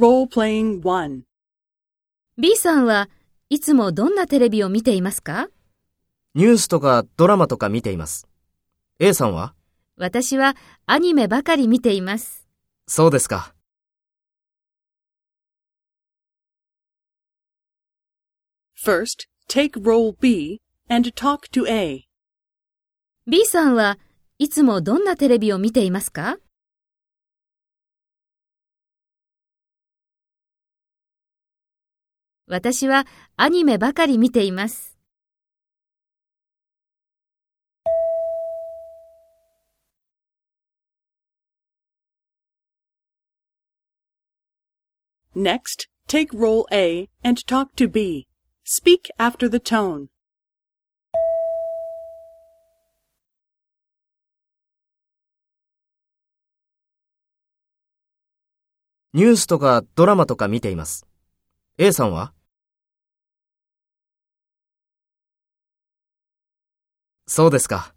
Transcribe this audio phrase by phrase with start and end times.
[0.00, 1.20] 1
[2.38, 3.10] B さんは
[3.50, 5.48] いつもどんなテレビを見ていますか？
[6.34, 8.26] ニュースとかドラマとか見ています。
[8.98, 9.52] A さんは？
[9.98, 12.48] 私はアニメばかり見ています。
[12.88, 13.52] そうですか。
[18.82, 22.06] First, take role B and talk to A.
[23.26, 23.98] B さんは
[24.38, 26.38] いつもどんなテレビを見ていますか？
[32.50, 34.98] 私はアニメばかり見ています。
[45.36, 48.26] Next, take role A and talk to B.
[48.64, 50.08] Speak after the tone.
[59.12, 61.06] ニュースとかドラマとか見ています。
[61.78, 62.32] A さんは
[67.30, 67.94] そうですか。